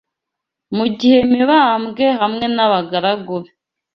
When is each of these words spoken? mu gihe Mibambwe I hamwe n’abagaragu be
mu 0.75 0.85
gihe 0.97 1.17
Mibambwe 1.31 2.03
I 2.11 2.15
hamwe 2.19 2.45
n’abagaragu 2.55 3.35
be 3.43 3.51